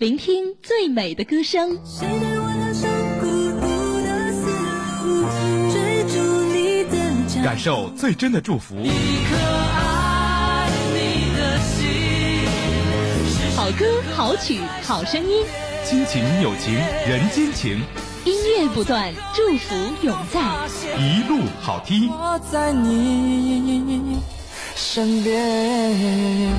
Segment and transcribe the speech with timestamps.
[0.00, 1.78] 聆听最美的歌声。
[1.84, 3.26] 谁对我好像孤
[3.60, 3.66] 独
[4.00, 4.48] 的思
[5.04, 5.28] 路，
[5.70, 6.16] 追逐
[6.50, 6.96] 你的
[7.28, 8.76] 脚感受最真的祝福。
[8.76, 9.36] 一颗
[9.76, 11.84] 爱你的心，
[13.28, 13.84] 是好歌
[14.16, 15.44] 好曲好声音，
[15.84, 16.72] 亲情友情
[17.06, 17.82] 人间情，
[18.24, 20.40] 音乐不断，祝福永在。
[20.96, 22.08] 一路好听。
[22.08, 24.18] 我在你
[24.74, 26.50] 身边。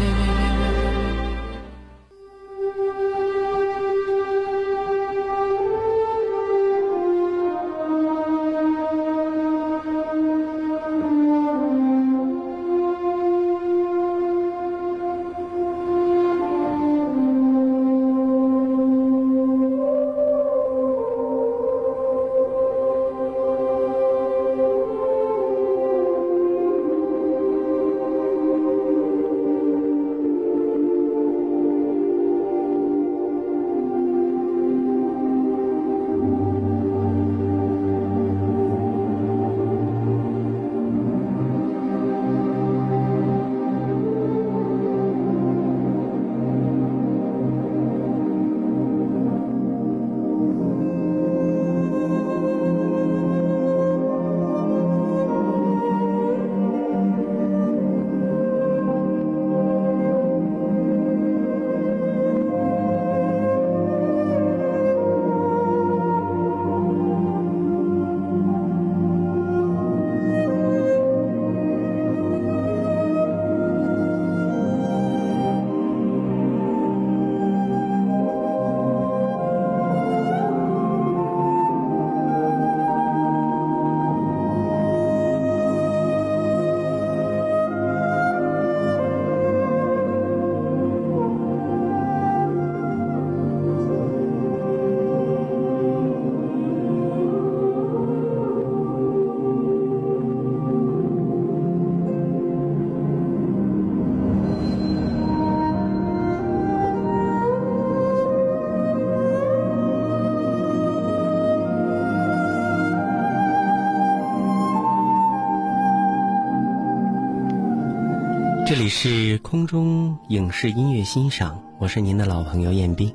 [119.04, 123.12] 是空中影视音乐欣赏，我是您的老朋友彦斌。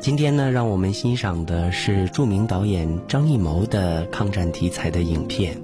[0.00, 5.56] 今天呢，让我们欣赏的是著名导演张艺谋的抗战题材的影片《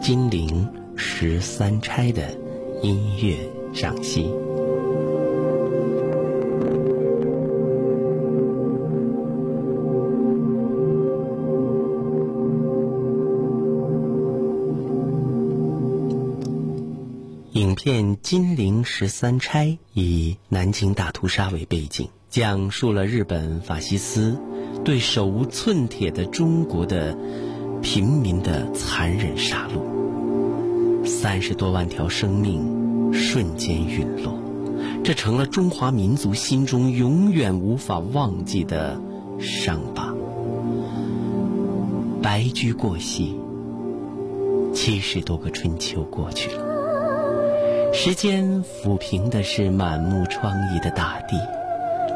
[0.00, 2.34] 金陵十三钗》的
[2.80, 3.36] 音乐
[3.74, 4.32] 赏析。
[18.86, 24.38] 十三钗》以南京大屠杀为背景，讲述了日本法西斯
[24.84, 27.18] 对手无寸铁的中国的
[27.82, 34.40] 平民的残忍杀戮，三十多万条生命瞬间陨落，
[35.02, 38.98] 这成了中华民族心中永远无法忘记的
[39.40, 40.14] 伤疤。
[42.22, 43.36] 白驹过隙，
[44.72, 46.65] 七十多个春秋过去了。
[47.98, 51.40] 时间抚平的是满目疮痍的大地，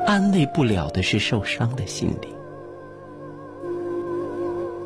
[0.06, 2.30] 安慰不了的是受伤的心灵。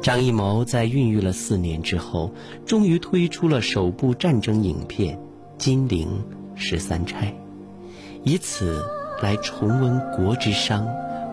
[0.01, 2.31] 张艺谋在孕育了四年之后，
[2.65, 5.17] 终于推出了首部战争影片
[5.59, 6.09] 《金陵
[6.55, 7.27] 十三钗》，
[8.23, 8.81] 以此
[9.21, 10.87] 来重温国之伤，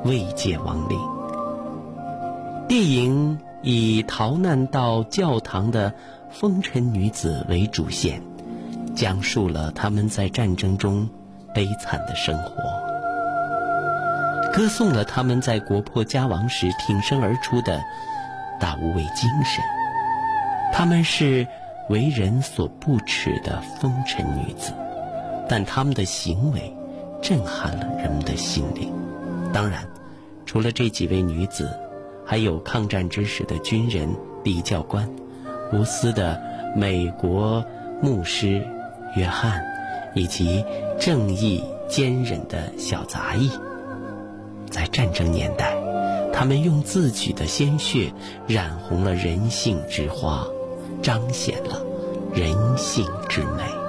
[0.03, 0.99] 慰藉亡灵。
[2.67, 5.93] 电影以逃难到教堂的
[6.31, 8.23] 风尘女子为主线。
[9.01, 11.09] 讲述了他们在战争中
[11.55, 12.61] 悲惨的生活，
[14.53, 17.81] 歌颂了他们在国破家亡时挺身而出的
[18.59, 19.63] 大无畏精神。
[20.71, 21.47] 他们是
[21.89, 24.71] 为人所不齿的风尘女子，
[25.49, 26.71] 但他们的行为
[27.23, 28.93] 震撼了人们的心灵。
[29.51, 29.83] 当然，
[30.45, 31.67] 除了这几位女子，
[32.23, 34.07] 还有抗战之时的军人
[34.43, 35.09] 李教官，
[35.73, 36.39] 无私的
[36.75, 37.65] 美国
[37.99, 38.63] 牧师。
[39.15, 39.63] 约翰，
[40.15, 40.63] 以及
[40.99, 43.49] 正义坚忍的小杂役，
[44.69, 45.75] 在战争年代，
[46.31, 48.11] 他们用自己的鲜血
[48.47, 50.47] 染红了人性之花，
[51.01, 51.81] 彰显了
[52.33, 53.80] 人性之美。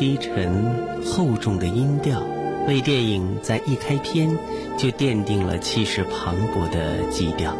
[0.00, 2.22] 低沉厚重的音调，
[2.66, 4.30] 为电影在一开篇
[4.78, 7.54] 就奠定了气势磅礴的基调，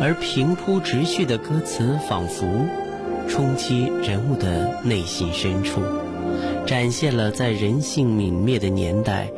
[0.00, 2.46] 而平铺直叙的歌词仿佛
[3.28, 5.82] 冲击人物的内心深处，
[6.64, 9.28] 展现了在人性泯灭的年代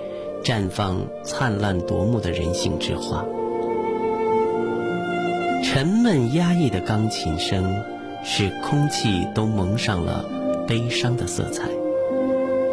[0.44, 3.25] 绽放灿烂夺目的人性之花。
[5.64, 7.82] 沉闷压抑的钢琴声，
[8.23, 10.25] 使空气都蒙上了
[10.69, 11.69] 悲伤的色彩。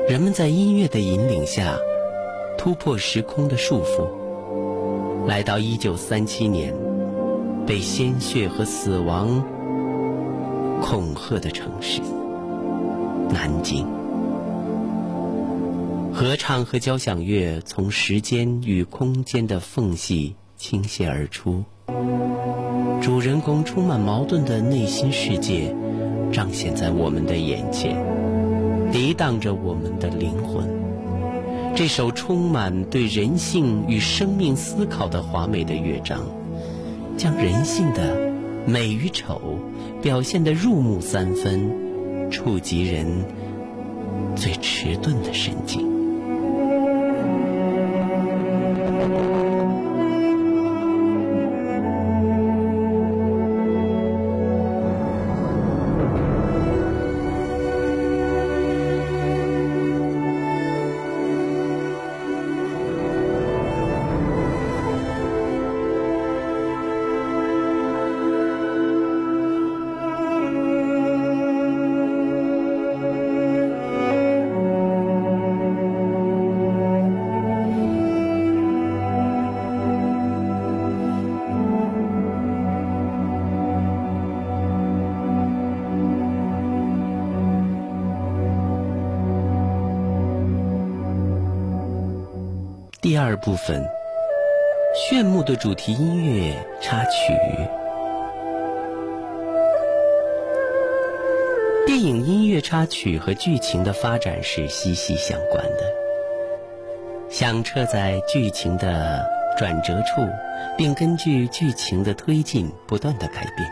[0.06, 1.78] 人们在音乐的引领下，
[2.58, 6.74] 突破时空的束缚，来到一九三七年，
[7.66, 9.42] 被鲜血和死亡
[10.82, 12.02] 恐吓的城市——
[13.32, 13.88] 南京。
[16.14, 21.64] 合唱和交响乐从时间与空间的缝隙倾泻而出。
[23.02, 25.74] 主人公充满矛盾的内心世界，
[26.32, 27.98] 彰显在我们的眼前，
[28.94, 30.70] 涤荡着我们的灵魂。
[31.76, 36.22] 这首充满对人性与生命思考的华美的乐章，
[37.18, 38.32] 将人性的
[38.68, 39.58] 美与丑
[40.00, 43.08] 表现得入木三分，触及人
[44.36, 45.93] 最迟钝的神经。
[93.04, 93.86] 第二部分，
[94.96, 97.34] 炫目的主题音乐插曲。
[101.86, 105.84] 电影音乐插曲和剧情的发展是息息相关的，
[107.30, 110.26] 响彻在剧情的转折处，
[110.78, 113.70] 并根据剧情的推进不断的改变。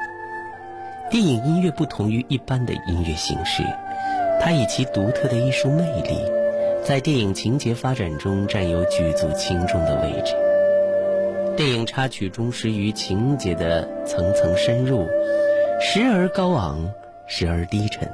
[1.09, 3.63] 电影音乐不同于一般的音乐形式，
[4.41, 6.40] 它以其独特的艺术魅力。
[6.83, 10.35] 在电影情节发展中占有举足轻重的位置。
[11.55, 15.07] 电影插曲忠实于情节的层层深入，
[15.79, 16.91] 时而高昂，
[17.27, 18.09] 时而低沉。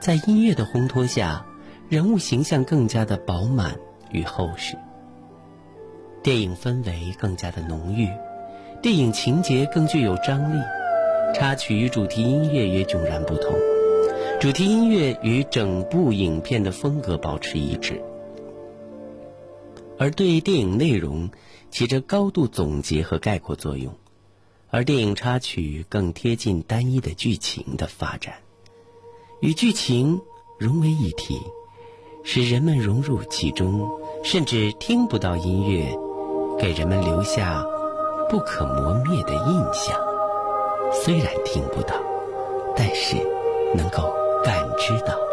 [0.00, 1.46] 在音乐的烘托下，
[1.88, 3.76] 人物形象更加的饱满
[4.10, 4.74] 与厚实，
[6.22, 8.10] 电影氛围更加的浓郁，
[8.82, 10.60] 电影情节更具有张力。
[11.34, 13.52] 插曲与主题音乐也迥然不同。
[14.46, 18.00] 主题音乐与整部影片的风格保持一致，
[19.98, 21.30] 而对电影内容
[21.68, 23.92] 起着高度总结和概括作用，
[24.70, 28.34] 而电影插曲更贴近单一的剧情的发展，
[29.40, 30.20] 与剧情
[30.60, 31.40] 融为一体，
[32.22, 33.90] 使人们融入其中，
[34.22, 35.92] 甚至听不到音乐，
[36.56, 37.66] 给人们留下
[38.30, 40.00] 不可磨灭的印象。
[40.92, 41.96] 虽然听不到，
[42.76, 43.16] 但是
[43.74, 44.25] 能够。
[44.44, 45.25] 感知到。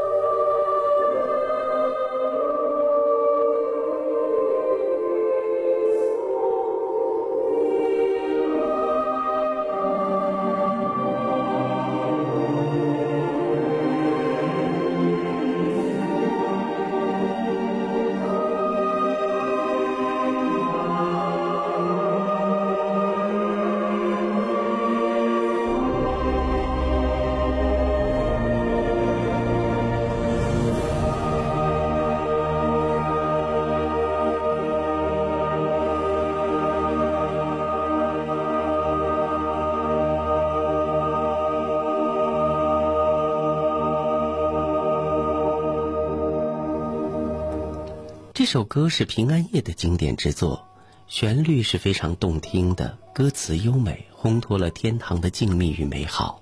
[48.44, 50.68] 这首歌是平安夜的经典之作，
[51.08, 56.42] 旋律是非常动听的，歌词优美，烘托了天堂的静谧与美好，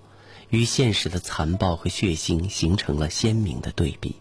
[0.50, 4.16] 与现实的残暴和血腥形成了鲜明的对比，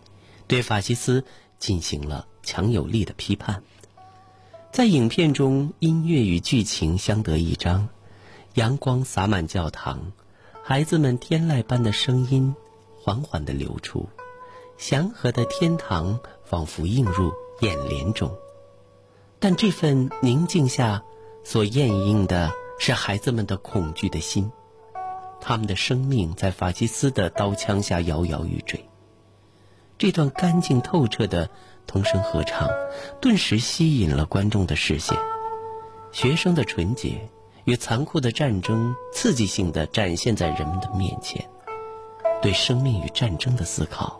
[0.47, 1.25] 对法西斯
[1.59, 3.63] 进行了强有力的批判。
[4.71, 7.89] 在影片中，音乐与剧情相得益彰，
[8.57, 10.13] 阳光洒满教堂，
[10.63, 12.55] 孩子们天籁般的声音
[13.01, 14.07] 缓缓地流出，
[14.77, 17.33] 祥和的天堂仿佛映入。
[17.61, 18.35] 眼帘中，
[19.39, 21.03] 但这份宁静下
[21.45, 24.51] 所映映的是孩子们的恐惧的心，
[25.41, 28.85] 他们的生命在法西斯的刀枪下摇摇欲坠。
[29.99, 31.51] 这段干净透彻的
[31.87, 32.69] 童声合唱，
[33.21, 35.19] 顿时吸引了观众的视线。
[36.13, 37.29] 学生的纯洁
[37.65, 41.47] 与残酷的战争，刺激性的展现在人们的面前。
[42.41, 44.19] 对生命与战争的思考，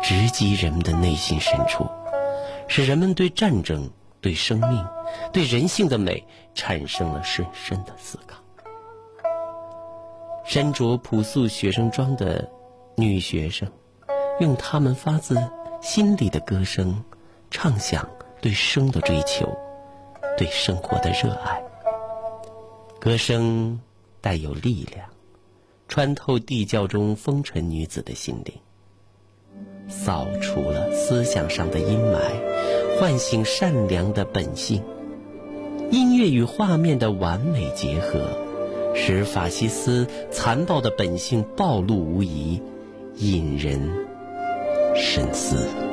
[0.00, 1.84] 直击人们的内心深处，
[2.72, 4.86] 使人们对战争、对生命、
[5.32, 6.24] 对人性的美
[6.54, 8.40] 产生了深深的思考。
[10.44, 12.48] 身着朴素学生装的
[12.96, 13.68] 女学生，
[14.38, 15.36] 用她们发自
[15.82, 17.02] 心里的歌声，
[17.50, 18.08] 唱响
[18.40, 19.52] 对生的追求，
[20.38, 21.60] 对生活的热爱。
[23.00, 23.80] 歌声
[24.20, 25.04] 带有力量。
[25.88, 28.54] 穿透地窖中风尘女子的心灵，
[29.90, 32.18] 扫除了思想上的阴霾，
[32.98, 34.82] 唤醒善良的本性。
[35.90, 38.20] 音乐与画面的完美结合，
[38.94, 42.62] 使法西斯残暴的本性暴露无遗，
[43.16, 43.90] 引人
[44.94, 45.89] 深思。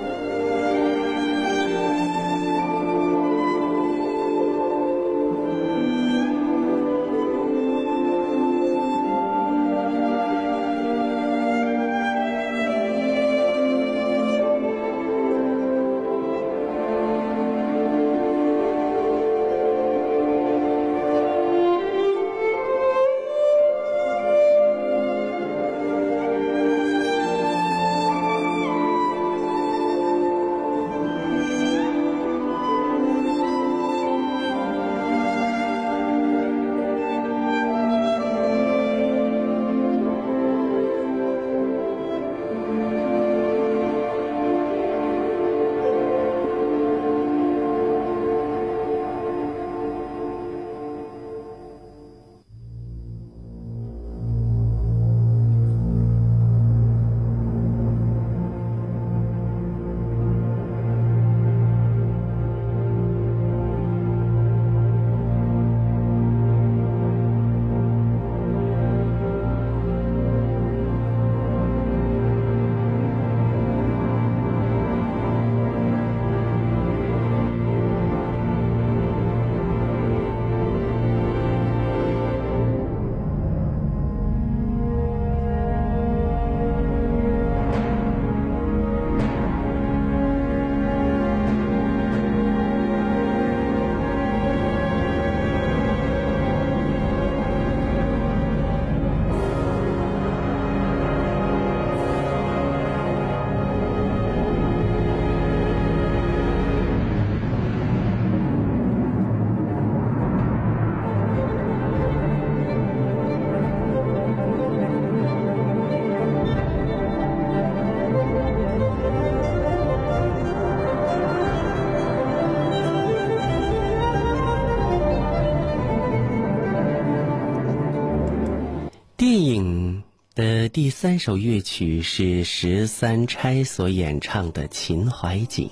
[129.29, 130.03] 电影
[130.35, 135.69] 的第三首乐曲是十三钗所演唱的《秦淮景》。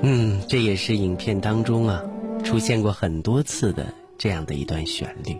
[0.00, 2.02] 嗯，这也是影片当中啊
[2.42, 5.36] 出现过很多次的这样的一段旋律。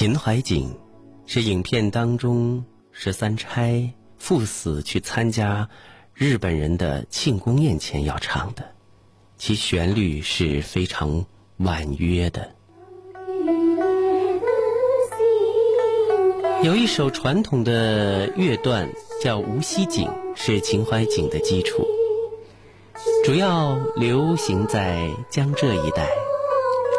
[0.00, 0.74] 秦淮景》
[1.30, 5.68] 是影片当中十三钗赴死去参加
[6.14, 8.64] 日本人的庆功宴前要唱的，
[9.36, 11.26] 其旋律是非常
[11.58, 12.50] 婉约的。
[16.62, 18.90] 有一首传统的乐段
[19.22, 21.84] 叫《无锡景》，是秦淮景的基础，
[23.22, 26.08] 主要流行在江浙一带。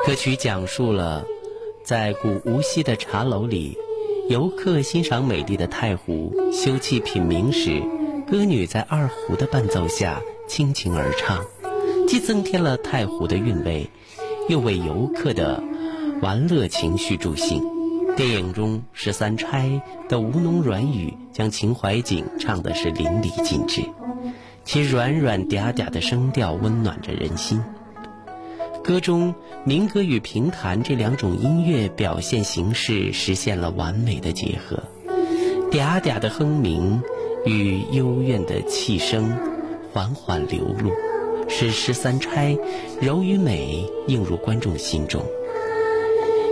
[0.05, 1.25] 歌曲讲述了
[1.83, 3.75] 在古无锡的茶楼里，
[4.29, 7.81] 游客欣赏美丽的太湖，休憩品茗时，
[8.29, 11.43] 歌女在二胡的伴奏下倾情而唱，
[12.07, 13.89] 既增添了太湖的韵味，
[14.47, 15.63] 又为游客的
[16.21, 17.63] 玩乐情绪助兴。
[18.15, 23.81] 电影中十三钗的吴侬软语将秦淮景唱的是淋漓尽致，
[24.63, 27.63] 其软软嗲嗲的声调温暖着人心。
[28.91, 29.33] 歌中
[29.63, 34.83] 民歌与评弹这两种音乐表现形式实现了完美的结合，
[35.71, 37.01] 嗲嗲的哼鸣
[37.45, 39.33] 与幽怨的气声
[39.93, 40.91] 缓缓流露，
[41.47, 42.57] 使十三钗
[42.99, 45.23] 柔与美映入观众心中。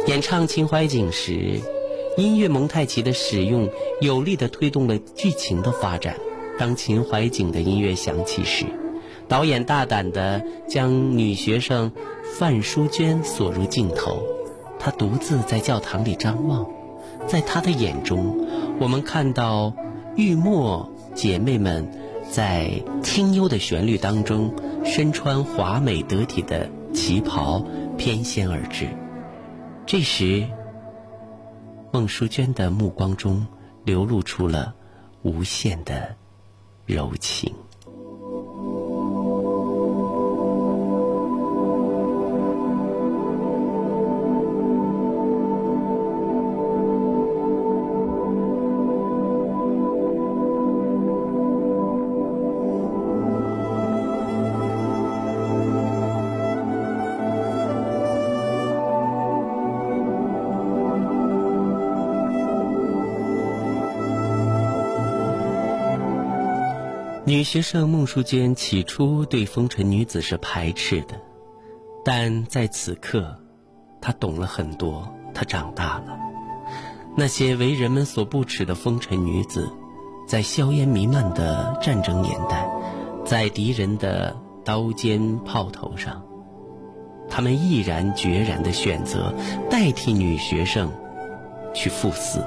[0.08, 1.60] 演唱《秦淮景》时，
[2.15, 3.69] 音乐蒙太奇的使用
[4.00, 6.15] 有力地推动了剧情的发展。
[6.58, 8.65] 当《秦淮景》的音乐响起时，
[9.27, 11.91] 导演大胆地将女学生
[12.38, 14.21] 范淑娟锁入镜头，
[14.79, 16.69] 她独自在教堂里张望，
[17.27, 18.48] 在她的眼中，
[18.79, 19.74] 我们看到
[20.15, 21.91] 玉墨姐妹们
[22.31, 24.53] 在清幽的旋律当中，
[24.86, 27.65] 身穿华美得体的旗袍，
[27.98, 28.88] 翩跹而至。
[29.86, 30.48] 这时，
[31.91, 33.48] 孟淑娟的目光中
[33.83, 34.75] 流露出了
[35.24, 36.15] 无限的
[36.86, 37.53] 柔情。
[67.30, 71.22] 女学生孟淑娟起初对风尘女子是排斥的，
[72.04, 73.38] 但在此刻，
[74.02, 75.08] 她懂了很多。
[75.32, 76.18] 她长大了，
[77.15, 79.70] 那些为人们所不齿的风尘女子，
[80.28, 82.68] 在硝烟弥漫的战争年代，
[83.24, 86.26] 在敌人的刀尖炮头上，
[87.30, 89.32] 他们毅然决然地选择
[89.70, 90.92] 代替女学生
[91.76, 92.44] 去赴死。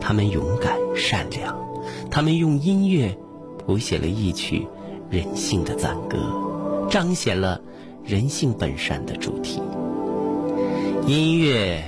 [0.00, 1.56] 他们勇敢善良，
[2.10, 3.16] 他们用音乐。
[3.70, 4.66] 谱写了一曲
[5.10, 6.18] 人性的赞歌，
[6.90, 7.60] 彰显了
[8.02, 9.62] 人性本善的主题。
[11.06, 11.80] 音乐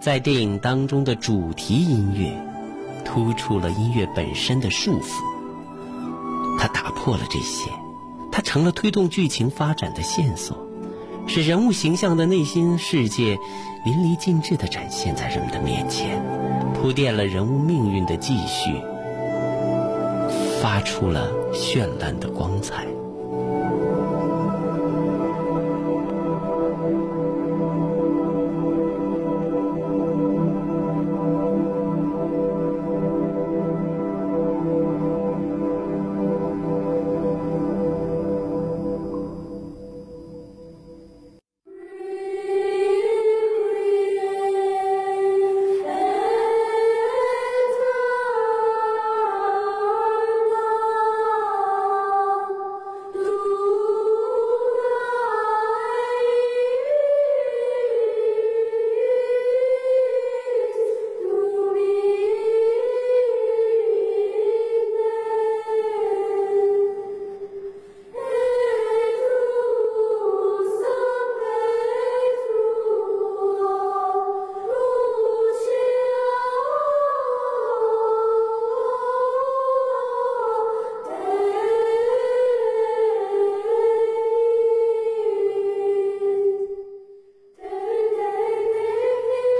[0.00, 2.32] 在电影当中的主题音乐，
[3.04, 5.22] 突出了音乐本身的束缚。
[6.58, 7.70] 它打破了这些，
[8.32, 10.58] 它成了推动剧情发展的线索，
[11.28, 13.38] 使人物形象的内心世界
[13.84, 16.20] 淋漓尽致地展现在人们的面前，
[16.74, 18.82] 铺垫了人物命运的继续。
[20.66, 22.95] 发出了绚烂的光彩。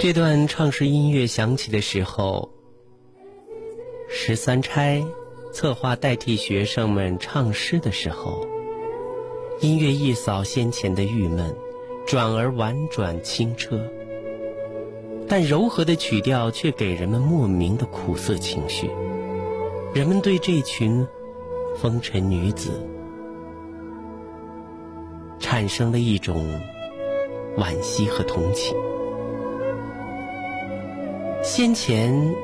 [0.07, 2.49] 这段唱诗音乐响起的时候，
[4.07, 5.03] 十三钗
[5.51, 8.47] 策划代替学生们唱诗的时候，
[9.59, 11.53] 音乐一扫先前的郁闷，
[12.05, 13.85] 转而婉转清澈，
[15.27, 18.89] 但柔和的曲调却给人们莫名的苦涩情绪。
[19.93, 21.05] 人们对这群
[21.75, 22.71] 风尘女子
[25.37, 26.61] 产生了一种
[27.57, 28.73] 惋惜和同情。
[31.47, 32.35] 先前，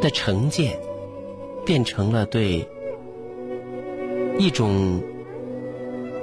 [0.00, 0.78] 的成见，
[1.66, 2.68] 变成了对
[4.38, 5.02] 一种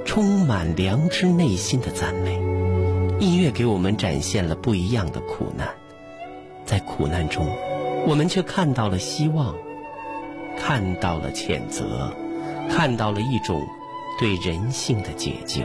[0.02, 2.40] 充满良知内心的赞美。
[3.20, 5.68] 音乐给我们展现了不一样的苦难，
[6.64, 7.46] 在苦难中，
[8.06, 9.54] 我们却看到了希望，
[10.58, 12.10] 看到了谴责，
[12.70, 13.62] 看到了一种
[14.18, 15.60] 对人性的解救。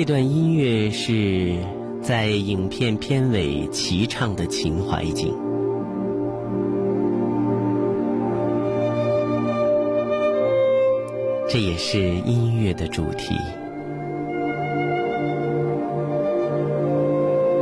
[0.00, 1.56] 这段音乐是
[2.00, 5.34] 在影片片尾齐唱的秦淮景。
[11.46, 13.34] 这也是音乐的主题。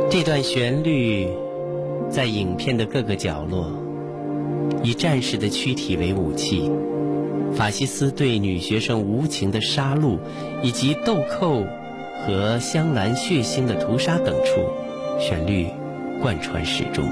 [0.09, 1.27] 这段旋律
[2.09, 3.69] 在影片的各个角落，
[4.81, 6.71] 以战士的躯体为武器，
[7.53, 10.17] 法西斯对女学生无情的杀戮，
[10.63, 11.65] 以及豆蔻
[12.25, 14.61] 和香兰血腥的屠杀等处，
[15.19, 15.67] 旋律
[16.21, 17.05] 贯穿始终，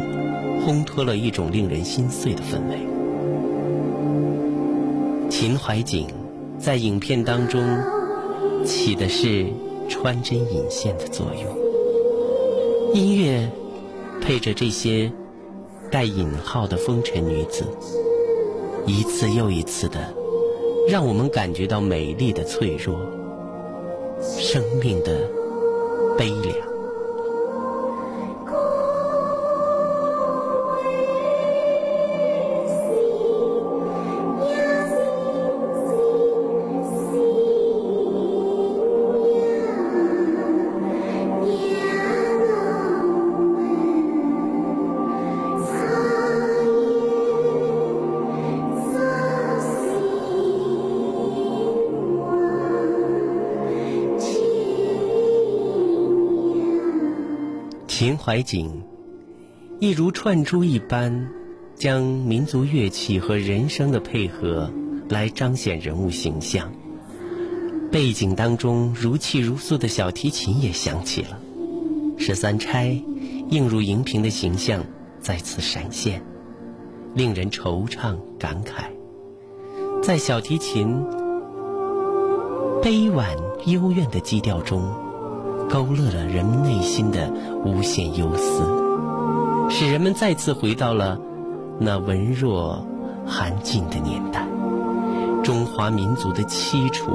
[0.65, 2.77] 烘托了一种令人心碎的氛围。
[5.29, 6.07] 秦淮景
[6.59, 7.61] 在影片当中
[8.65, 9.47] 起的是
[9.89, 13.49] 穿针引线的作用，音乐
[14.21, 15.11] 配着这些
[15.89, 17.63] 带引号的风尘女子，
[18.85, 20.13] 一次又一次的
[20.89, 22.97] 让我们感觉到美丽的脆弱。
[24.49, 25.29] 生命的
[26.17, 26.66] 悲凉。
[57.99, 58.83] 秦淮景，
[59.79, 61.31] 一如串珠一般，
[61.73, 64.71] 将民族乐器和人声的配合
[65.10, 66.71] 来彰显人物形象。
[67.91, 71.39] 背景当中如泣如诉的小提琴也响起了，
[72.19, 73.01] 十三钗
[73.49, 74.83] 映入荧屏的形象
[75.19, 76.21] 再次闪现，
[77.15, 78.91] 令人惆怅感慨。
[80.03, 81.03] 在小提琴
[82.83, 85.06] 悲婉幽怨的基调中。
[85.69, 87.32] 勾勒了人们内心的
[87.65, 88.63] 无限忧思，
[89.69, 91.19] 使人们再次回到了
[91.80, 92.86] 那文弱
[93.25, 94.47] 寒静的年代。
[95.43, 97.12] 中华民族的凄楚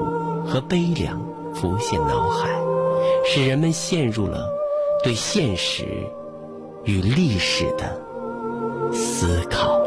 [0.47, 1.21] 和悲凉
[1.55, 2.49] 浮现脑海，
[3.25, 4.49] 使人们陷入了
[5.03, 5.85] 对现实
[6.85, 8.01] 与历史的
[8.93, 9.82] 思考。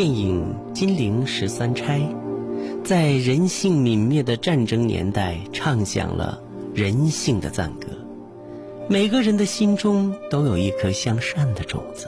[0.00, 1.98] 电影《金陵十三钗》
[2.82, 6.42] 在人性泯灭的战争年代，唱响了
[6.74, 7.88] 人性的赞歌。
[8.88, 12.06] 每个人的心中都有一颗向善的种子，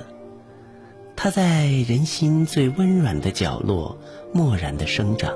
[1.15, 3.99] 它在人心最温软的角落
[4.33, 5.31] 默然的生长。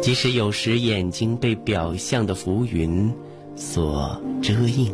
[0.00, 3.14] 即使有时眼睛被表象的浮云
[3.54, 4.92] 所遮映。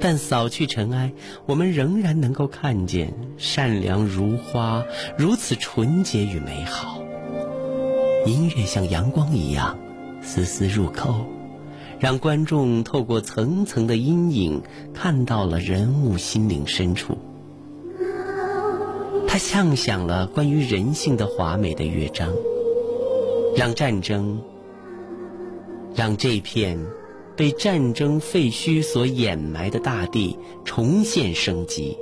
[0.00, 1.12] 但扫去尘埃，
[1.46, 4.84] 我们仍然能够看见善良如花，
[5.16, 7.02] 如此纯洁与美好。
[8.26, 9.78] 音乐像阳光一样
[10.20, 11.24] 丝丝入扣，
[11.98, 17.16] 让观众透过层层的阴影看到了人物心灵深处。
[19.26, 22.32] 它唱响了关于人性的华美的乐章，
[23.56, 24.40] 让战争，
[25.94, 26.78] 让这片
[27.38, 31.96] 被战争废墟所掩埋的大地重现生机，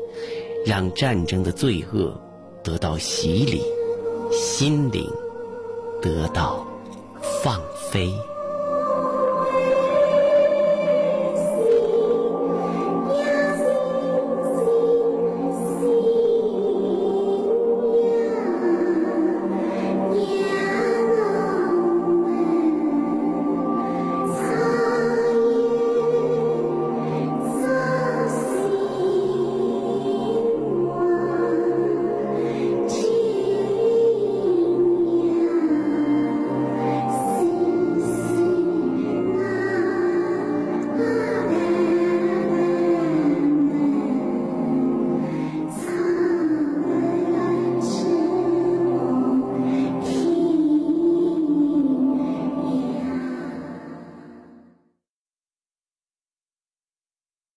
[0.64, 2.18] 让战争的罪恶
[2.64, 3.60] 得到洗礼，
[4.32, 5.06] 心灵
[6.00, 6.66] 得到
[7.44, 7.60] 放
[7.92, 8.10] 飞。